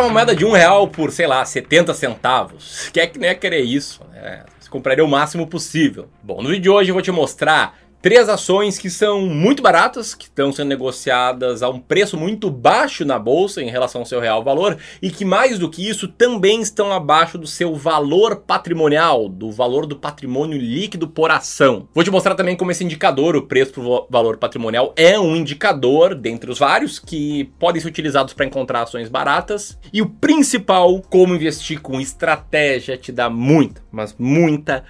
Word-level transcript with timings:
comprar 0.00 0.06
uma 0.06 0.12
moeda 0.12 0.34
de 0.34 0.44
um 0.44 0.52
real 0.52 0.88
por, 0.88 1.12
sei 1.12 1.26
lá, 1.26 1.44
70 1.44 1.92
centavos. 1.94 2.88
Quer 2.92 3.06
que 3.08 3.18
nem 3.18 3.30
é 3.30 3.34
querer 3.34 3.60
isso, 3.60 4.02
né? 4.12 4.44
Você 4.58 4.70
compraria 4.70 5.04
o 5.04 5.08
máximo 5.08 5.46
possível. 5.46 6.08
Bom, 6.22 6.42
no 6.42 6.48
vídeo 6.48 6.62
de 6.62 6.70
hoje 6.70 6.90
eu 6.90 6.94
vou 6.94 7.02
te 7.02 7.10
mostrar 7.10 7.78
Três 8.02 8.30
ações 8.30 8.78
que 8.78 8.88
são 8.88 9.26
muito 9.26 9.62
baratas, 9.62 10.14
que 10.14 10.24
estão 10.24 10.50
sendo 10.50 10.68
negociadas 10.68 11.62
a 11.62 11.68
um 11.68 11.78
preço 11.78 12.16
muito 12.16 12.50
baixo 12.50 13.04
na 13.04 13.18
bolsa 13.18 13.62
em 13.62 13.68
relação 13.68 14.00
ao 14.00 14.06
seu 14.06 14.18
real 14.18 14.42
valor 14.42 14.78
e 15.02 15.10
que 15.10 15.22
mais 15.22 15.58
do 15.58 15.68
que 15.68 15.86
isso 15.86 16.08
também 16.08 16.62
estão 16.62 16.90
abaixo 16.90 17.36
do 17.36 17.46
seu 17.46 17.76
valor 17.76 18.36
patrimonial, 18.36 19.28
do 19.28 19.52
valor 19.52 19.84
do 19.84 19.96
patrimônio 19.96 20.58
líquido 20.58 21.08
por 21.08 21.30
ação. 21.30 21.88
Vou 21.94 22.02
te 22.02 22.10
mostrar 22.10 22.34
também 22.34 22.56
como 22.56 22.70
esse 22.70 22.82
indicador, 22.82 23.36
o 23.36 23.46
preço 23.46 23.74
por 23.74 24.06
valor 24.08 24.38
patrimonial, 24.38 24.94
é 24.96 25.20
um 25.20 25.36
indicador 25.36 26.14
dentre 26.14 26.50
os 26.50 26.58
vários 26.58 26.98
que 26.98 27.52
podem 27.58 27.82
ser 27.82 27.88
utilizados 27.88 28.32
para 28.32 28.46
encontrar 28.46 28.80
ações 28.80 29.10
baratas 29.10 29.78
e 29.92 30.00
o 30.00 30.08
principal, 30.08 31.02
como 31.02 31.34
investir 31.34 31.82
com 31.82 32.00
estratégia 32.00 32.96
te 32.96 33.12
dá 33.12 33.28
muita, 33.28 33.82
mas 33.92 34.16
muita 34.18 34.84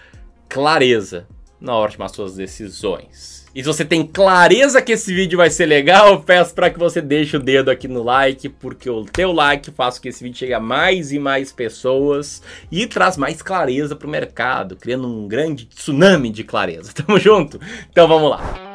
clareza 0.49 1.27
na 1.61 1.75
hora 1.75 1.91
de 1.91 1.97
tomar 1.97 2.09
suas 2.09 2.35
decisões. 2.35 3.41
E 3.53 3.63
se 3.63 3.67
você 3.67 3.85
tem 3.85 4.07
clareza 4.07 4.81
que 4.81 4.93
esse 4.93 5.13
vídeo 5.13 5.37
vai 5.37 5.51
ser 5.51 5.67
legal, 5.67 6.21
peço 6.21 6.55
para 6.55 6.71
que 6.71 6.79
você 6.79 7.01
deixe 7.01 7.37
o 7.37 7.41
dedo 7.41 7.69
aqui 7.69 7.89
no 7.89 8.03
like, 8.03 8.49
porque 8.49 8.89
o 8.89 9.05
teu 9.05 9.33
like 9.33 9.73
faz 9.73 9.97
com 9.97 10.03
que 10.03 10.09
esse 10.09 10.23
vídeo 10.23 10.39
chegue 10.39 10.55
a 10.55 10.61
mais 10.61 11.11
e 11.11 11.19
mais 11.19 11.51
pessoas 11.51 12.41
e 12.71 12.87
traz 12.87 13.17
mais 13.17 13.43
clareza 13.43 13.97
para 13.97 14.07
o 14.07 14.11
mercado, 14.11 14.77
criando 14.77 15.09
um 15.09 15.27
grande 15.27 15.67
tsunami 15.67 16.31
de 16.31 16.45
clareza. 16.45 16.93
Tamo 16.95 17.19
junto? 17.19 17.61
Então 17.91 18.07
vamos 18.07 18.30
lá. 18.30 18.70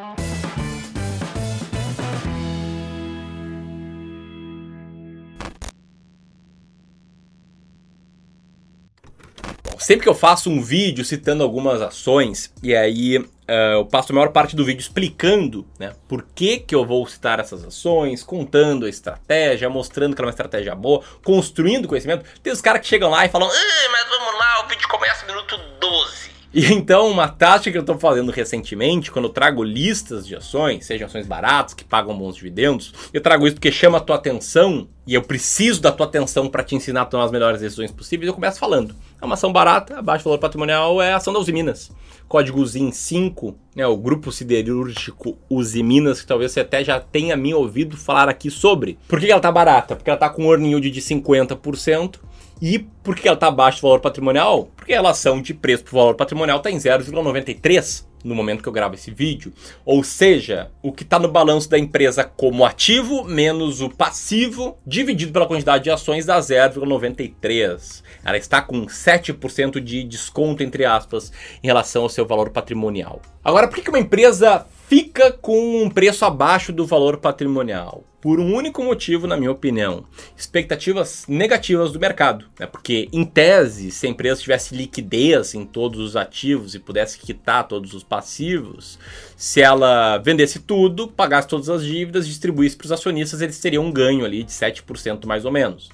Sempre 9.80 10.04
que 10.04 10.10
eu 10.10 10.16
faço 10.16 10.50
um 10.50 10.62
vídeo 10.62 11.04
citando 11.04 11.44
algumas 11.44 11.82
ações, 11.82 12.52
e 12.62 12.76
aí 12.76 13.18
uh, 13.18 13.26
eu 13.74 13.86
passo 13.86 14.12
a 14.12 14.16
maior 14.16 14.30
parte 14.30 14.56
do 14.56 14.66
vídeo 14.66 14.82
explicando 14.82 15.66
né, 15.80 15.94
por 16.08 16.26
que, 16.36 16.60
que 16.60 16.76
eu 16.76 16.86
vou 16.86 17.06
citar 17.08 17.40
essas 17.40 17.64
ações, 17.64 18.24
contando 18.24 18.86
a 18.86 18.90
estratégia, 18.90 19.70
mostrando 19.70 20.16
que 20.16 20.22
ela 20.22 20.28
é 20.28 20.30
uma 20.30 20.34
estratégia 20.34 20.76
boa, 20.76 21.04
construindo 21.24 21.88
conhecimento. 21.88 22.26
Tem 22.42 22.52
os 22.52 22.62
caras 22.62 22.82
que 22.82 22.88
chegam 22.88 23.10
lá 23.10 23.26
e 23.26 23.30
falam, 23.30 23.48
mas 23.48 24.10
vamos 24.10 24.40
lá, 24.40 24.66
o 24.66 24.68
vídeo 24.68 24.88
começa 24.88 25.26
no 25.26 25.34
minuto 25.34 25.58
12. 25.80 26.35
E 26.56 26.72
então, 26.72 27.12
uma 27.12 27.28
tática 27.28 27.70
que 27.70 27.78
eu 27.78 27.82
estou 27.82 28.00
fazendo 28.00 28.32
recentemente, 28.32 29.12
quando 29.12 29.26
eu 29.26 29.30
trago 29.30 29.62
listas 29.62 30.26
de 30.26 30.38
ações, 30.38 30.86
sejam 30.86 31.06
ações 31.06 31.28
baratas, 31.28 31.74
que 31.74 31.84
pagam 31.84 32.18
bons 32.18 32.38
dividendos, 32.38 32.94
eu 33.12 33.20
trago 33.20 33.46
isso 33.46 33.58
porque 33.58 33.74
chama 33.74 33.98
a 33.98 34.02
tua 34.02 34.16
atenção 34.16 34.88
e 35.06 35.14
eu 35.14 35.22
preciso 35.22 35.82
da 35.82 35.92
tua 35.92 36.06
atenção 36.06 36.48
para 36.48 36.64
te 36.64 36.74
ensinar 36.74 37.02
a 37.02 37.06
tomar 37.06 37.26
as 37.26 37.32
melhores 37.32 37.60
decisões 37.60 37.92
possíveis. 37.92 38.30
Eu 38.30 38.34
começo 38.34 38.58
falando. 38.58 38.96
É 39.22 39.26
uma 39.26 39.34
ação 39.34 39.52
barata, 39.52 40.02
baixo 40.02 40.24
valor 40.24 40.38
patrimonial, 40.38 41.02
é 41.02 41.12
a 41.12 41.18
ação 41.18 41.34
da 41.34 41.40
Uzi 41.40 41.52
Minas. 41.52 41.92
Código 42.26 42.66
ZIN 42.66 42.90
5, 42.90 43.54
né, 43.76 43.86
o 43.86 43.98
grupo 43.98 44.32
siderúrgico 44.32 45.38
Uzi 45.50 45.84
Minas, 45.84 46.22
que 46.22 46.28
talvez 46.28 46.52
você 46.52 46.62
até 46.62 46.84
já 46.84 47.00
tenha 47.00 47.36
me 47.36 47.54
ouvido 47.54 47.98
falar 47.98 48.30
aqui 48.30 48.50
sobre. 48.50 48.98
Por 49.08 49.20
que 49.20 49.30
ela 49.30 49.42
tá 49.42 49.52
barata? 49.52 49.96
Porque 49.96 50.10
ela 50.10 50.18
tá 50.18 50.30
com 50.30 50.46
um 50.46 50.52
earning 50.52 50.70
yield 50.70 50.90
de 50.90 51.02
50%. 51.02 52.20
E 52.62 52.80
por 52.80 53.16
que 53.16 53.28
ela 53.28 53.36
está 53.36 53.48
abaixo 53.48 53.80
do 53.80 53.82
valor 53.82 54.00
patrimonial? 54.00 54.70
Porque 54.78 54.94
a 54.94 55.02
relação 55.02 55.42
de 55.42 55.54
preço 55.54 55.84
por 55.84 55.96
valor 55.96 56.16
patrimonial 56.16 56.58
está 56.58 56.72
em 56.72 56.78
0,93 56.78 58.06
no 58.26 58.36
momento 58.36 58.64
que 58.64 58.68
eu 58.68 58.74
gravo 58.74 58.96
esse 58.96 59.12
vídeo. 59.12 59.54
Ou 59.86 60.04
seja, 60.04 60.72
o 60.82 60.92
que 60.92 61.04
está 61.04 61.20
no 61.20 61.32
balanço 61.32 61.70
da 61.70 61.78
empresa 61.78 62.24
como 62.24 62.66
ativo 62.66 63.24
menos 63.24 63.82
o 63.82 63.90
passivo 63.90 64.78
dividido 64.86 65.32
pela 65.32 65.46
quantidade 65.46 65.84
de 65.84 65.92
ações 65.92 66.26
dá 66.26 66.40
0,93. 66.40 68.04
Ela 68.24 68.38
está 68.38 68.62
com 68.62 68.86
7% 68.88 69.80
de 69.80 70.04
desconto, 70.04 70.64
entre 70.64 70.84
aspas, 70.84 71.32
em 71.64 71.68
relação 71.68 72.04
ao 72.04 72.10
seu 72.10 72.26
valor 72.26 72.50
patrimonial. 72.50 73.22
Agora, 73.44 73.68
por 73.68 73.80
que 73.80 73.90
uma 73.90 74.00
empresa 74.00 74.66
fica 74.88 75.32
com 75.32 75.84
um 75.84 75.90
preço 75.90 76.26
abaixo 76.26 76.72
do 76.72 76.86
valor 76.86 77.18
patrimonial? 77.18 78.04
Por 78.22 78.40
um 78.40 78.56
único 78.56 78.84
motivo, 78.84 79.28
na 79.28 79.38
minha 79.38 79.52
opinião: 79.52 80.06
expectativas 80.36 81.26
negativas 81.28 81.92
do 81.92 82.00
mercado. 82.00 82.46
Né? 82.60 82.66
Porque, 82.66 83.08
em 83.14 83.24
tese, 83.24 83.92
se 83.92 84.08
a 84.08 84.10
empresa 84.10 84.42
tivesse 84.42 84.76
liquidez 84.76 85.54
em 85.54 85.64
todos 85.64 86.00
os 86.00 86.16
ativos 86.16 86.74
e 86.74 86.80
pudesse 86.80 87.20
quitar 87.20 87.68
todos 87.68 87.94
os 87.94 88.04
passivos, 88.04 88.98
se 89.38 89.62
ela 89.62 90.18
vendesse 90.18 90.60
tudo, 90.60 91.08
pagasse 91.08 91.48
todas 91.48 91.70
as 91.70 91.84
dívidas, 91.84 92.28
distribuísse 92.28 92.76
para 92.76 92.86
os 92.86 92.92
acionistas, 92.92 93.42
eles 93.42 93.60
teriam 93.60 93.86
um 93.86 93.92
ganho 93.92 94.26
ali 94.26 94.44
de 94.44 94.52
7% 94.52 95.26
mais 95.26 95.46
ou 95.46 95.52
menos. 95.52 95.90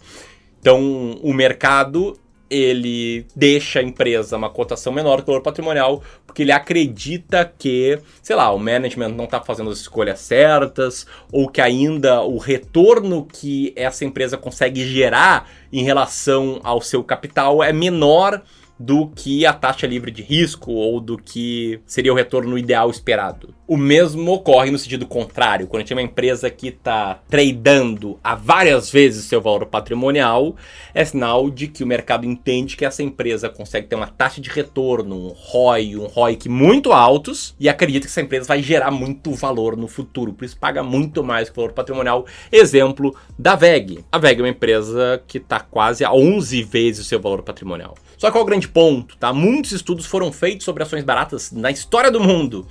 Então, 0.62 1.20
o 1.22 1.34
mercado 1.34 2.18
ele 2.52 3.26
deixa 3.34 3.80
a 3.80 3.84
empresa 3.84 4.36
uma 4.36 4.50
cotação 4.50 4.92
menor 4.92 5.18
que 5.18 5.24
o 5.24 5.26
valor 5.28 5.42
patrimonial, 5.42 6.04
porque 6.28 6.42
ele 6.42 6.52
acredita 6.52 7.52
que, 7.58 7.98
sei 8.22 8.36
lá, 8.36 8.52
o 8.52 8.60
management 8.60 9.10
não 9.10 9.24
está 9.24 9.40
fazendo 9.40 9.70
as 9.70 9.80
escolhas 9.80 10.20
certas, 10.20 11.08
ou 11.32 11.48
que 11.48 11.62
ainda 11.62 12.22
o 12.22 12.38
retorno 12.38 13.26
que 13.26 13.72
essa 13.76 14.04
empresa 14.04 14.38
consegue 14.38 14.86
gerar 14.86 15.50
em 15.72 15.84
relação 15.84 16.60
ao 16.62 16.82
seu 16.82 17.02
capital 17.02 17.64
é 17.64 17.72
menor 17.72 18.42
do 18.82 19.08
que 19.08 19.46
a 19.46 19.54
taxa 19.54 19.86
livre 19.86 20.10
de 20.10 20.24
risco 20.24 20.72
ou 20.72 21.00
do 21.00 21.18
que 21.18 21.80
seria 21.86 22.12
o 22.12 22.16
retorno 22.16 22.58
ideal 22.58 22.90
esperado. 22.90 23.54
O 23.68 23.78
mesmo 23.78 24.34
ocorre 24.34 24.72
no 24.72 24.78
sentido 24.78 25.06
contrário, 25.06 25.68
quando 25.68 25.78
a 25.78 25.80
gente 25.80 25.90
tem 25.90 25.98
uma 25.98 26.04
empresa 26.04 26.50
que 26.50 26.70
está 26.70 27.22
tradando 27.30 28.20
a 28.24 28.36
várias 28.36 28.90
vezes 28.90 29.26
seu 29.26 29.40
valor 29.40 29.66
patrimonial, 29.68 30.56
é 30.94 31.06
sinal 31.06 31.50
de 31.50 31.68
que 31.68 31.84
o 31.84 31.88
mercado 31.88 32.26
entende 32.26 32.76
que 32.76 32.84
essa 32.84 33.04
empresa 33.04 33.50
consegue 33.50 33.88
ter 33.88 33.96
uma 33.96 34.08
taxa 34.08 34.42
de 34.42 34.50
retorno, 34.50 35.16
um 35.16 35.30
ROI, 35.30 35.96
um 35.96 36.08
ROIC 36.08 36.50
muito 36.50 36.92
altos 36.92 37.56
e 37.60 37.70
acredita 37.70 38.08
que 38.08 38.12
essa 38.12 38.22
empresa 38.22 38.48
vai 38.48 38.62
gerar 38.62 38.92
muito 38.92 39.32
valor 39.32 39.78
no 39.78 39.88
futuro, 39.88 40.34
por 40.34 40.44
isso 40.44 40.58
paga 40.58 40.84
muito 40.84 41.24
mais 41.24 41.50
que 41.50 41.58
o 41.58 41.62
valor 41.62 41.74
patrimonial. 41.74 42.26
Exemplo 42.52 43.16
da 43.38 43.56
VEG. 43.56 44.04
A 44.12 44.18
VEG 44.18 44.40
é 44.40 44.44
uma 44.44 44.50
empresa 44.50 45.24
que 45.28 45.38
está 45.38 45.60
quase 45.60 46.04
a 46.04 46.12
11 46.12 46.64
vezes 46.64 47.06
o 47.06 47.08
seu 47.08 47.22
valor 47.22 47.44
patrimonial. 47.44 47.96
Só 48.18 48.28
que 48.28 48.34
qual 48.34 48.42
é 48.42 48.44
o 48.44 48.48
grande 48.48 48.68
ponto, 48.74 49.18
tá? 49.18 49.32
Muitos 49.34 49.72
estudos 49.72 50.06
foram 50.06 50.32
feitos 50.32 50.66
sobre 50.66 50.84
ações 50.84 51.04
baratas 51.04 51.52
na 51.52 51.72
história 51.72 52.12
do 52.12 52.20
mundo. 52.20 52.68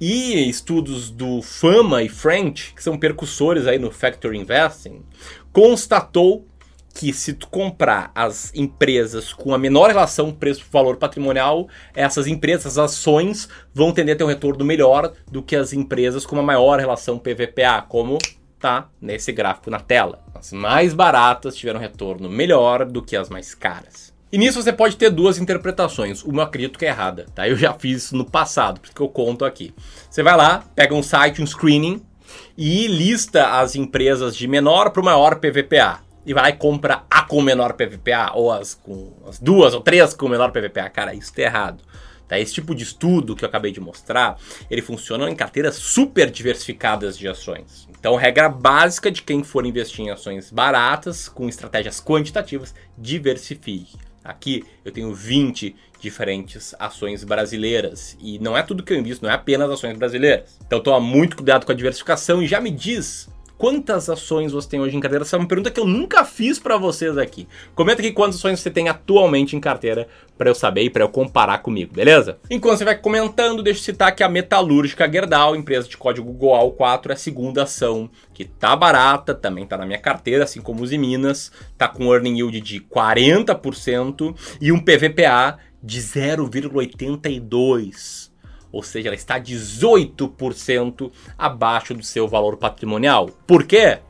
E 0.00 0.48
estudos 0.48 1.10
do 1.10 1.40
Fama 1.40 2.02
e 2.02 2.08
French, 2.08 2.74
que 2.74 2.82
são 2.82 2.98
percussores 2.98 3.66
aí 3.66 3.78
no 3.78 3.90
Factor 3.90 4.34
Investing, 4.34 5.02
constatou 5.52 6.46
que 6.94 7.12
se 7.12 7.32
tu 7.32 7.48
comprar 7.48 8.12
as 8.14 8.54
empresas 8.54 9.32
com 9.32 9.52
a 9.52 9.58
menor 9.58 9.88
relação 9.88 10.32
preço-valor 10.32 10.96
patrimonial, 10.96 11.68
essas 11.92 12.28
empresas, 12.28 12.78
as 12.78 12.92
ações, 12.92 13.48
vão 13.74 13.92
tender 13.92 14.14
a 14.14 14.18
ter 14.18 14.24
um 14.24 14.28
retorno 14.28 14.64
melhor 14.64 15.12
do 15.30 15.42
que 15.42 15.56
as 15.56 15.72
empresas 15.72 16.24
com 16.24 16.36
uma 16.36 16.42
maior 16.42 16.78
relação 16.78 17.18
PVPA, 17.18 17.82
como 17.88 18.18
tá 18.60 18.88
nesse 19.00 19.32
gráfico 19.32 19.70
na 19.70 19.80
tela. 19.80 20.24
As 20.32 20.52
mais 20.52 20.94
baratas 20.94 21.56
tiveram 21.56 21.80
retorno 21.80 22.30
melhor 22.30 22.84
do 22.84 23.02
que 23.02 23.16
as 23.16 23.28
mais 23.28 23.54
caras. 23.54 24.13
E 24.34 24.36
nisso 24.36 24.60
você 24.60 24.72
pode 24.72 24.96
ter 24.96 25.10
duas 25.10 25.38
interpretações. 25.38 26.24
Uma 26.24 26.42
eu 26.42 26.46
acredito 26.46 26.76
que 26.76 26.84
é 26.84 26.88
errada, 26.88 27.24
tá? 27.32 27.48
Eu 27.48 27.54
já 27.54 27.72
fiz 27.72 28.06
isso 28.06 28.16
no 28.16 28.24
passado, 28.24 28.80
por 28.80 28.86
isso 28.86 28.94
que 28.96 29.00
eu 29.00 29.08
conto 29.08 29.44
aqui. 29.44 29.72
Você 30.10 30.24
vai 30.24 30.36
lá, 30.36 30.64
pega 30.74 30.92
um 30.92 31.04
site, 31.04 31.40
um 31.40 31.46
screening 31.46 32.04
e 32.58 32.88
lista 32.88 33.60
as 33.60 33.76
empresas 33.76 34.36
de 34.36 34.48
menor 34.48 34.90
para 34.90 35.00
o 35.00 35.04
maior 35.04 35.36
PVPA. 35.36 36.00
E 36.26 36.34
vai 36.34 36.42
lá 36.42 36.50
e 36.50 36.54
compra 36.54 37.04
a 37.08 37.22
com 37.22 37.40
menor 37.40 37.74
PVPA, 37.74 38.32
ou 38.34 38.50
as 38.50 38.74
com 38.74 39.12
as 39.28 39.38
duas 39.38 39.72
ou 39.72 39.80
três 39.80 40.12
com 40.14 40.28
menor 40.28 40.50
PVPA. 40.50 40.90
Cara, 40.90 41.14
isso 41.14 41.32
tá 41.32 41.42
errado. 41.42 41.84
Tá? 42.26 42.36
Esse 42.36 42.54
tipo 42.54 42.74
de 42.74 42.82
estudo 42.82 43.36
que 43.36 43.44
eu 43.44 43.48
acabei 43.48 43.70
de 43.70 43.80
mostrar, 43.80 44.36
ele 44.68 44.82
funciona 44.82 45.30
em 45.30 45.36
carteiras 45.36 45.76
super 45.76 46.28
diversificadas 46.28 47.16
de 47.16 47.28
ações. 47.28 47.86
Então, 47.88 48.16
regra 48.16 48.48
básica 48.48 49.12
de 49.12 49.22
quem 49.22 49.44
for 49.44 49.64
investir 49.64 50.04
em 50.04 50.10
ações 50.10 50.50
baratas, 50.50 51.28
com 51.28 51.48
estratégias 51.48 52.00
quantitativas, 52.00 52.74
diversifique. 52.98 53.96
Aqui 54.24 54.64
eu 54.84 54.90
tenho 54.90 55.12
20 55.12 55.76
diferentes 56.00 56.74
ações 56.78 57.22
brasileiras. 57.24 58.16
E 58.20 58.38
não 58.38 58.56
é 58.56 58.62
tudo 58.62 58.82
que 58.82 58.92
eu 58.92 58.98
invisto, 58.98 59.22
não 59.22 59.30
é 59.30 59.34
apenas 59.34 59.70
ações 59.70 59.96
brasileiras. 59.98 60.58
Então 60.66 60.80
toma 60.80 61.00
muito 61.00 61.36
cuidado 61.36 61.66
com 61.66 61.72
a 61.72 61.74
diversificação 61.74 62.42
e 62.42 62.46
já 62.46 62.60
me 62.60 62.70
diz 62.70 63.28
quantas 63.64 64.10
ações 64.10 64.52
você 64.52 64.68
tem 64.68 64.78
hoje 64.78 64.94
em 64.94 65.00
carteira? 65.00 65.24
Essa 65.24 65.36
é 65.36 65.38
uma 65.38 65.48
pergunta 65.48 65.70
que 65.70 65.80
eu 65.80 65.86
nunca 65.86 66.22
fiz 66.22 66.58
para 66.58 66.76
vocês 66.76 67.16
aqui. 67.16 67.48
Comenta 67.74 68.02
aqui 68.02 68.12
quantas 68.12 68.36
ações 68.36 68.60
você 68.60 68.70
tem 68.70 68.90
atualmente 68.90 69.56
em 69.56 69.60
carteira 69.60 70.06
para 70.36 70.50
eu 70.50 70.54
saber 70.54 70.82
e 70.82 70.90
para 70.90 71.02
eu 71.02 71.08
comparar 71.08 71.56
comigo, 71.62 71.94
beleza? 71.94 72.36
Enquanto 72.50 72.76
você 72.76 72.84
vai 72.84 72.98
comentando, 72.98 73.62
deixa 73.62 73.80
eu 73.80 73.84
citar 73.84 74.14
que 74.14 74.22
a 74.22 74.28
Metalúrgica 74.28 75.10
Gerdau, 75.10 75.56
empresa 75.56 75.88
de 75.88 75.96
código 75.96 76.30
GOAL4, 76.34 77.08
é 77.08 77.14
a 77.14 77.16
segunda 77.16 77.62
ação 77.62 78.10
que 78.34 78.44
tá 78.44 78.76
barata, 78.76 79.34
também 79.34 79.64
tá 79.64 79.78
na 79.78 79.86
minha 79.86 79.98
carteira, 79.98 80.44
assim 80.44 80.60
como 80.60 80.82
os 80.82 80.90
Minas, 80.90 81.50
tá 81.78 81.88
com 81.88 82.12
earning 82.12 82.40
yield 82.40 82.60
de 82.60 82.80
40% 82.80 84.36
e 84.60 84.72
um 84.72 84.78
PVPA 84.78 85.56
de 85.82 86.02
0,82 86.02 88.33
ou 88.74 88.82
seja, 88.82 89.08
ela 89.08 89.14
está 89.14 89.40
18% 89.40 91.10
abaixo 91.38 91.94
do 91.94 92.02
seu 92.02 92.26
valor 92.26 92.56
patrimonial. 92.56 93.30
Por 93.46 93.64
quê? 93.64 94.00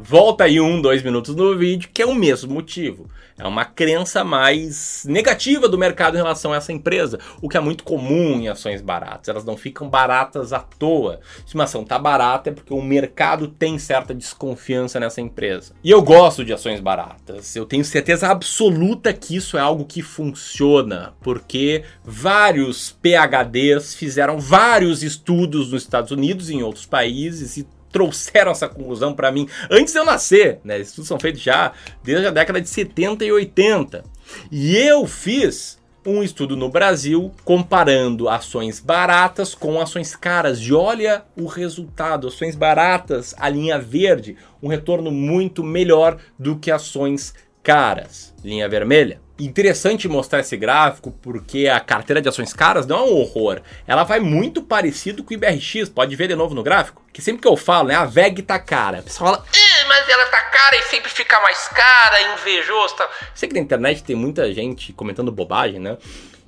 Volta 0.00 0.44
aí 0.44 0.60
um, 0.60 0.80
dois 0.80 1.02
minutos 1.02 1.34
no 1.34 1.58
vídeo, 1.58 1.90
que 1.92 2.00
é 2.00 2.06
o 2.06 2.14
mesmo 2.14 2.54
motivo. 2.54 3.10
É 3.36 3.46
uma 3.46 3.64
crença 3.64 4.24
mais 4.24 5.04
negativa 5.08 5.68
do 5.68 5.78
mercado 5.78 6.14
em 6.14 6.18
relação 6.18 6.52
a 6.52 6.56
essa 6.56 6.72
empresa, 6.72 7.18
o 7.40 7.48
que 7.48 7.56
é 7.56 7.60
muito 7.60 7.84
comum 7.84 8.40
em 8.40 8.48
ações 8.48 8.80
baratas. 8.80 9.28
Elas 9.28 9.44
não 9.44 9.56
ficam 9.56 9.88
baratas 9.88 10.52
à 10.52 10.60
toa. 10.60 11.20
Se 11.46 11.54
uma 11.54 11.64
ação 11.64 11.84
tá 11.84 11.98
barata 11.98 12.50
é 12.50 12.52
porque 12.52 12.72
o 12.72 12.82
mercado 12.82 13.48
tem 13.48 13.78
certa 13.78 14.14
desconfiança 14.14 14.98
nessa 14.98 15.20
empresa. 15.20 15.72
E 15.82 15.90
eu 15.90 16.02
gosto 16.02 16.44
de 16.44 16.52
ações 16.52 16.80
baratas. 16.80 17.54
Eu 17.54 17.66
tenho 17.66 17.84
certeza 17.84 18.28
absoluta 18.28 19.12
que 19.12 19.36
isso 19.36 19.56
é 19.56 19.60
algo 19.60 19.84
que 19.84 20.02
funciona, 20.02 21.14
porque 21.20 21.84
vários 22.04 22.96
PhDs 23.02 23.94
fizeram 23.94 24.40
vários 24.40 25.02
estudos 25.02 25.70
nos 25.70 25.82
Estados 25.82 26.10
Unidos 26.10 26.50
e 26.50 26.54
em 26.54 26.62
outros 26.62 26.86
países 26.86 27.56
e 27.56 27.66
trouxeram 27.90 28.50
essa 28.50 28.68
conclusão 28.68 29.14
para 29.14 29.32
mim 29.32 29.48
antes 29.70 29.92
de 29.92 29.98
eu 29.98 30.04
nascer, 30.04 30.60
né? 30.64 30.78
Estudos 30.78 31.08
são 31.08 31.18
feitos 31.18 31.40
já 31.40 31.72
desde 32.02 32.26
a 32.26 32.30
década 32.30 32.60
de 32.60 32.68
70 32.68 33.24
e 33.24 33.32
80. 33.32 34.04
E 34.50 34.76
eu 34.76 35.06
fiz 35.06 35.78
um 36.06 36.22
estudo 36.22 36.56
no 36.56 36.70
Brasil 36.70 37.32
comparando 37.44 38.28
ações 38.28 38.80
baratas 38.80 39.54
com 39.54 39.80
ações 39.80 40.16
caras. 40.16 40.58
E 40.58 40.72
olha 40.72 41.24
o 41.36 41.46
resultado: 41.46 42.28
ações 42.28 42.56
baratas, 42.56 43.34
a 43.38 43.48
linha 43.48 43.78
verde, 43.78 44.36
um 44.62 44.68
retorno 44.68 45.10
muito 45.10 45.62
melhor 45.62 46.18
do 46.38 46.56
que 46.58 46.70
ações 46.70 47.34
caras, 47.62 48.34
linha 48.42 48.68
vermelha. 48.68 49.20
Interessante 49.38 50.08
mostrar 50.08 50.40
esse 50.40 50.56
gráfico 50.56 51.12
porque 51.22 51.68
a 51.68 51.78
carteira 51.78 52.20
de 52.20 52.28
ações 52.28 52.52
caras 52.52 52.86
não 52.86 52.98
é 52.98 53.02
um 53.02 53.14
horror. 53.14 53.60
Ela 53.86 54.02
vai 54.02 54.18
muito 54.18 54.62
parecido 54.62 55.22
com 55.22 55.30
o 55.30 55.34
IBRX, 55.34 55.88
pode 55.88 56.16
ver 56.16 56.26
de 56.26 56.34
novo 56.34 56.56
no 56.56 56.62
gráfico. 56.62 57.02
Que 57.12 57.22
sempre 57.22 57.42
que 57.42 57.48
eu 57.48 57.56
falo, 57.56 57.88
né, 57.88 57.94
a 57.94 58.04
VEG 58.04 58.42
tá 58.42 58.58
cara. 58.58 58.98
O 58.98 59.02
pessoal 59.04 59.34
fala, 59.34 59.46
mas 59.86 60.08
ela 60.08 60.26
tá 60.26 60.40
cara 60.42 60.76
e 60.76 60.82
sempre 60.82 61.10
fica 61.10 61.38
mais 61.40 61.68
cara, 61.68 62.20
invejoso. 62.34 62.96
Tá. 62.96 63.08
Sei 63.34 63.48
que 63.48 63.54
na 63.54 63.60
internet 63.60 64.02
tem 64.02 64.16
muita 64.16 64.52
gente 64.52 64.92
comentando 64.92 65.30
bobagem, 65.30 65.78
né? 65.78 65.96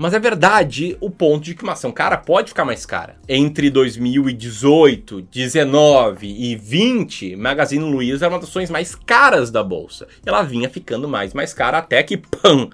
Mas 0.00 0.14
é 0.14 0.18
verdade 0.18 0.96
o 0.98 1.10
ponto 1.10 1.44
de 1.44 1.54
que 1.54 1.62
uma 1.62 1.74
ação 1.74 1.92
cara 1.92 2.16
pode 2.16 2.48
ficar 2.48 2.64
mais 2.64 2.86
cara. 2.86 3.16
Entre 3.28 3.68
2018, 3.68 5.20
19 5.30 6.26
e 6.26 6.56
20, 6.56 7.36
Magazine 7.36 7.84
Luiza 7.84 8.24
era 8.24 8.32
uma 8.32 8.40
das 8.40 8.48
ações 8.48 8.70
mais 8.70 8.94
caras 8.94 9.50
da 9.50 9.62
bolsa. 9.62 10.08
Ela 10.24 10.40
vinha 10.40 10.70
ficando 10.70 11.06
mais 11.06 11.34
mais 11.34 11.52
cara 11.52 11.76
até 11.76 12.02
que 12.02 12.16
pam, 12.16 12.70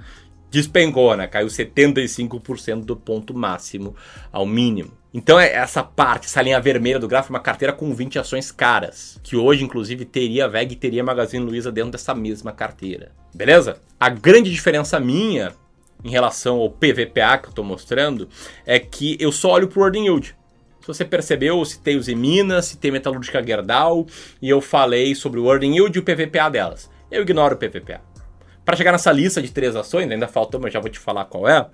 despencou, 0.52 1.16
né? 1.16 1.26
Caiu 1.26 1.48
75% 1.48 2.84
do 2.84 2.94
ponto 2.94 3.34
máximo 3.34 3.96
ao 4.30 4.46
mínimo. 4.46 4.92
Então 5.12 5.40
é 5.40 5.52
essa 5.52 5.82
parte, 5.82 6.26
essa 6.26 6.40
linha 6.40 6.60
vermelha 6.60 7.00
do 7.00 7.08
gráfico, 7.08 7.34
uma 7.34 7.40
carteira 7.40 7.72
com 7.72 7.92
20 7.92 8.20
ações 8.20 8.52
caras, 8.52 9.18
que 9.24 9.34
hoje 9.34 9.64
inclusive 9.64 10.04
teria 10.04 10.46
VEG 10.46 10.74
e 10.74 10.76
teria 10.76 11.02
Magazine 11.02 11.44
Luiza 11.44 11.72
dentro 11.72 11.90
dessa 11.90 12.14
mesma 12.14 12.52
carteira. 12.52 13.10
Beleza? 13.34 13.80
A 13.98 14.08
grande 14.08 14.48
diferença 14.48 15.00
minha 15.00 15.52
em 16.06 16.10
relação 16.10 16.58
ao 16.60 16.70
PVPA 16.70 17.36
que 17.38 17.46
eu 17.46 17.50
estou 17.50 17.64
mostrando 17.64 18.28
é 18.64 18.78
que 18.78 19.16
eu 19.18 19.32
só 19.32 19.50
olho 19.50 19.66
para 19.66 19.80
o 19.80 19.84
Earning 19.84 20.04
Yield. 20.04 20.36
Se 20.80 20.86
você 20.86 21.04
percebeu, 21.04 21.58
eu 21.58 21.64
citei 21.64 21.96
os 21.96 22.06
Minas, 22.06 22.66
citei 22.66 22.92
Metalúrgica 22.92 23.44
Gerdau 23.44 24.06
e 24.40 24.48
eu 24.48 24.60
falei 24.60 25.16
sobre 25.16 25.40
o 25.40 25.50
Earning 25.50 25.74
Yield 25.74 25.98
e 25.98 26.00
o 26.00 26.04
PVPA 26.04 26.48
delas. 26.48 26.88
Eu 27.10 27.22
ignoro 27.22 27.56
o 27.56 27.58
PVPA. 27.58 28.00
Para 28.64 28.76
chegar 28.76 28.92
nessa 28.92 29.10
lista 29.10 29.42
de 29.42 29.50
três 29.50 29.74
ações, 29.74 30.08
ainda 30.08 30.28
faltou, 30.28 30.60
mas 30.60 30.72
já 30.72 30.78
vou 30.78 30.88
te 30.88 30.98
falar 30.98 31.24
qual 31.24 31.48
é. 31.48 31.68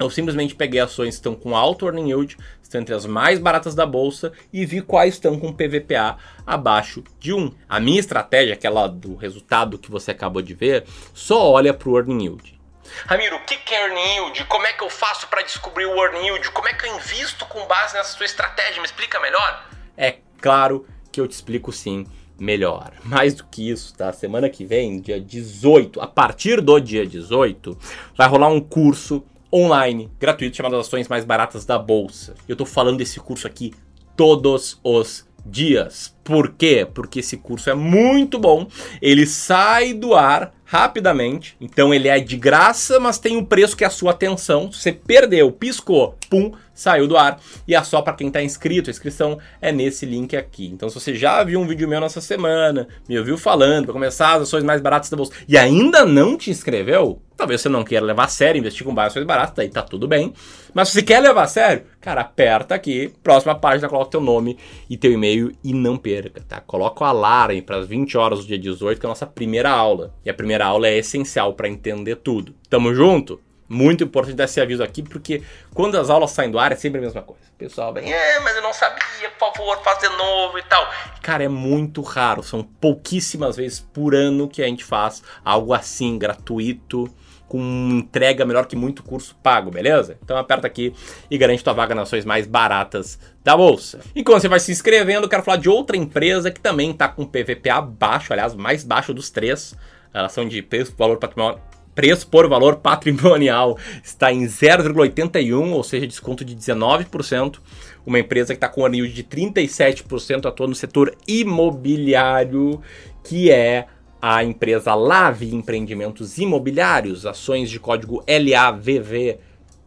Eu 0.00 0.10
simplesmente 0.10 0.56
peguei 0.56 0.80
ações 0.80 1.10
que 1.10 1.14
estão 1.14 1.36
com 1.36 1.54
alto 1.54 1.86
earning 1.86 2.08
yield, 2.08 2.36
estão 2.60 2.80
entre 2.80 2.94
as 2.94 3.06
mais 3.06 3.38
baratas 3.38 3.76
da 3.76 3.86
bolsa 3.86 4.32
e 4.52 4.66
vi 4.66 4.80
quais 4.80 5.14
estão 5.14 5.38
com 5.38 5.52
PVPA 5.52 6.16
abaixo 6.44 7.04
de 7.20 7.32
1. 7.32 7.52
A 7.68 7.78
minha 7.78 8.00
estratégia, 8.00 8.54
aquela 8.54 8.88
do 8.88 9.14
resultado 9.14 9.78
que 9.78 9.90
você 9.90 10.10
acabou 10.10 10.42
de 10.42 10.52
ver, 10.52 10.84
só 11.14 11.48
olha 11.52 11.72
para 11.72 11.88
o 11.88 11.96
earning 11.96 12.24
yield. 12.24 12.61
Ramiro, 13.06 13.36
o 13.36 13.40
que 13.44 13.74
é 13.74 13.82
earning 13.82 14.14
yield? 14.14 14.44
Como 14.44 14.66
é 14.66 14.72
que 14.72 14.82
eu 14.82 14.90
faço 14.90 15.26
para 15.28 15.42
descobrir 15.42 15.86
o 15.86 15.96
earning 15.96 16.26
yield? 16.26 16.50
Como 16.50 16.68
é 16.68 16.74
que 16.74 16.86
eu 16.86 16.96
invisto 16.96 17.46
com 17.46 17.66
base 17.66 17.94
nessa 17.94 18.16
sua 18.16 18.26
estratégia? 18.26 18.80
Me 18.80 18.86
explica 18.86 19.20
melhor? 19.20 19.68
É 19.96 20.16
claro 20.40 20.86
que 21.10 21.20
eu 21.20 21.28
te 21.28 21.32
explico 21.32 21.72
sim 21.72 22.06
melhor. 22.38 22.92
Mais 23.04 23.34
do 23.34 23.44
que 23.44 23.70
isso, 23.70 23.94
tá? 23.94 24.12
Semana 24.12 24.48
que 24.48 24.64
vem, 24.64 25.00
dia 25.00 25.20
18, 25.20 26.00
a 26.00 26.06
partir 26.06 26.60
do 26.60 26.78
dia 26.80 27.06
18, 27.06 27.78
vai 28.16 28.28
rolar 28.28 28.48
um 28.48 28.60
curso 28.60 29.24
online, 29.52 30.10
gratuito, 30.18 30.56
chamado 30.56 30.76
Ações 30.76 31.08
Mais 31.08 31.24
Baratas 31.24 31.66
da 31.66 31.78
Bolsa. 31.78 32.34
Eu 32.48 32.56
tô 32.56 32.64
falando 32.64 32.96
desse 32.96 33.20
curso 33.20 33.46
aqui 33.46 33.74
todos 34.16 34.80
os 34.82 35.28
dias. 35.44 36.16
Por 36.24 36.52
quê? 36.52 36.86
Porque 36.92 37.20
esse 37.20 37.36
curso 37.36 37.68
é 37.68 37.74
muito 37.74 38.38
bom. 38.38 38.66
Ele 39.00 39.26
sai 39.26 39.92
do 39.92 40.14
ar 40.14 40.52
rapidamente. 40.72 41.54
Então 41.60 41.92
ele 41.92 42.08
é 42.08 42.18
de 42.18 42.34
graça, 42.34 42.98
mas 42.98 43.18
tem 43.18 43.36
um 43.36 43.44
preço 43.44 43.76
que 43.76 43.84
é 43.84 43.86
a 43.86 43.90
sua 43.90 44.12
atenção. 44.12 44.72
Se 44.72 44.80
você 44.80 44.92
perdeu, 44.92 45.52
piscou, 45.52 46.16
pum, 46.32 46.50
saiu 46.72 47.06
do 47.06 47.18
ar. 47.18 47.38
E 47.68 47.74
é 47.74 47.84
só 47.84 48.00
para 48.00 48.14
quem 48.14 48.28
está 48.28 48.42
inscrito. 48.42 48.88
A 48.88 48.90
inscrição 48.90 49.38
é 49.60 49.70
nesse 49.70 50.06
link 50.06 50.34
aqui. 50.34 50.66
Então 50.66 50.88
se 50.88 50.98
você 50.98 51.14
já 51.14 51.44
viu 51.44 51.60
um 51.60 51.66
vídeo 51.66 51.86
meu 51.86 52.00
nessa 52.00 52.22
semana, 52.22 52.88
me 53.06 53.18
ouviu 53.18 53.36
falando 53.36 53.84
para 53.84 53.92
começar 53.92 54.36
as 54.36 54.44
ações 54.44 54.64
mais 54.64 54.80
baratas 54.80 55.10
da 55.10 55.16
bolsa 55.16 55.34
e 55.46 55.58
ainda 55.58 56.06
não 56.06 56.38
te 56.38 56.50
inscreveu, 56.50 57.20
talvez 57.36 57.60
você 57.60 57.68
não 57.68 57.84
queira 57.84 58.06
levar 58.06 58.24
a 58.24 58.28
sério, 58.28 58.58
investir 58.58 58.86
com 58.86 58.98
ações 58.98 59.26
baratas, 59.26 59.54
daí 59.56 59.68
tá 59.68 59.82
tudo 59.82 60.08
bem. 60.08 60.32
Mas 60.72 60.88
se 60.88 60.94
você 60.94 61.02
quer 61.02 61.20
levar 61.20 61.42
a 61.42 61.46
sério, 61.46 61.84
cara, 62.00 62.22
aperta 62.22 62.74
aqui, 62.74 63.12
próxima 63.22 63.54
página, 63.54 63.90
coloca 63.90 64.12
teu 64.12 64.20
nome 64.22 64.56
e 64.88 64.96
teu 64.96 65.12
e-mail 65.12 65.52
e 65.62 65.74
não 65.74 65.98
perca, 65.98 66.42
tá? 66.48 66.62
Coloca 66.62 67.04
o 67.04 67.06
alarme 67.06 67.60
para 67.60 67.76
as 67.76 67.86
20 67.86 68.16
horas 68.16 68.38
do 68.38 68.46
dia 68.46 68.58
18, 68.58 68.98
que 68.98 69.04
é 69.04 69.08
a 69.08 69.10
nossa 69.10 69.26
primeira 69.26 69.68
aula. 69.68 70.14
E 70.24 70.30
a 70.30 70.34
primeira 70.34 70.64
aula 70.64 70.88
é 70.88 70.96
essencial 70.96 71.52
para 71.52 71.68
entender 71.68 72.16
tudo. 72.16 72.54
Tamo 72.70 72.94
junto? 72.94 73.38
Muito 73.72 74.04
importante 74.04 74.36
dar 74.36 74.44
esse 74.44 74.60
aviso 74.60 74.82
aqui, 74.82 75.02
porque 75.02 75.42
quando 75.72 75.98
as 75.98 76.10
aulas 76.10 76.30
saem 76.32 76.50
do 76.50 76.58
ar 76.58 76.72
é 76.72 76.76
sempre 76.76 76.98
a 76.98 77.02
mesma 77.02 77.22
coisa. 77.22 77.42
O 77.54 77.56
pessoal 77.56 77.90
vem, 77.94 78.12
é, 78.12 78.38
mas 78.40 78.54
eu 78.54 78.60
não 78.60 78.72
sabia, 78.74 79.30
por 79.38 79.50
favor, 79.54 79.82
faz 79.82 79.98
de 79.98 80.08
novo 80.10 80.58
e 80.58 80.62
tal. 80.64 80.86
Cara, 81.22 81.42
é 81.42 81.48
muito 81.48 82.02
raro, 82.02 82.42
são 82.42 82.62
pouquíssimas 82.62 83.56
vezes 83.56 83.80
por 83.80 84.14
ano 84.14 84.46
que 84.46 84.62
a 84.62 84.66
gente 84.66 84.84
faz 84.84 85.22
algo 85.42 85.72
assim, 85.72 86.18
gratuito, 86.18 87.10
com 87.48 87.58
entrega 87.92 88.44
melhor 88.44 88.66
que 88.66 88.76
muito 88.76 89.02
curso 89.02 89.34
pago, 89.42 89.70
beleza? 89.70 90.18
Então 90.22 90.36
aperta 90.36 90.66
aqui 90.66 90.94
e 91.30 91.38
garante 91.38 91.64
tua 91.64 91.72
vaga 91.72 91.94
nas 91.94 92.08
ações 92.08 92.26
mais 92.26 92.46
baratas 92.46 93.18
da 93.42 93.56
bolsa. 93.56 94.00
E 94.14 94.22
quando 94.22 94.42
você 94.42 94.48
vai 94.48 94.60
se 94.60 94.70
inscrevendo, 94.70 95.26
quero 95.30 95.42
falar 95.42 95.56
de 95.56 95.70
outra 95.70 95.96
empresa 95.96 96.50
que 96.50 96.60
também 96.60 96.90
está 96.90 97.08
com 97.08 97.24
PVPA 97.24 97.80
baixo, 97.80 98.34
aliás, 98.34 98.54
mais 98.54 98.84
baixo 98.84 99.14
dos 99.14 99.30
três 99.30 99.74
a 100.12 100.18
relação 100.18 100.46
de 100.46 100.60
preço 100.60 100.94
valor 100.96 101.16
patrimonial, 101.16 101.60
preço 101.94 102.26
por 102.26 102.48
valor 102.48 102.76
patrimonial 102.76 103.78
está 104.02 104.32
em 104.32 104.44
0,81, 104.44 105.72
ou 105.72 105.82
seja, 105.82 106.06
desconto 106.06 106.44
de 106.44 106.56
19%. 106.56 107.58
Uma 108.04 108.18
empresa 108.18 108.52
que 108.52 108.56
está 108.56 108.68
com 108.68 108.82
um 108.82 108.94
yield 108.94 109.12
de 109.12 109.24
37% 109.24 110.46
atuando 110.46 110.70
no 110.70 110.74
setor 110.74 111.16
imobiliário, 111.26 112.80
que 113.22 113.50
é 113.50 113.86
a 114.20 114.44
empresa 114.44 114.94
Lave 114.94 115.54
Empreendimentos 115.54 116.38
Imobiliários, 116.38 117.26
ações 117.26 117.70
de 117.70 117.80
código 117.80 118.24
LAVV. 118.28 119.38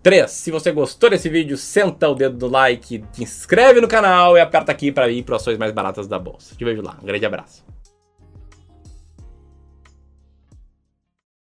3. 0.04 0.30
Se 0.30 0.52
você 0.52 0.72
gostou 0.72 1.10
desse 1.10 1.28
vídeo, 1.28 1.58
senta 1.58 2.08
o 2.08 2.14
dedo 2.14 2.46
no 2.46 2.52
like, 2.52 3.04
se 3.12 3.24
inscreve 3.24 3.82
no 3.82 3.88
canal 3.88 4.38
e 4.38 4.40
aperta 4.40 4.72
aqui 4.72 4.92
para 4.92 5.10
ir 5.10 5.24
para 5.24 5.38
ações 5.38 5.58
mais 5.58 5.72
baratas 5.72 6.08
da 6.08 6.20
bolsa. 6.20 6.54
Te 6.56 6.64
vejo 6.64 6.84
lá. 6.84 6.96
Um 7.02 7.06
grande 7.08 7.26
abraço. 7.26 7.66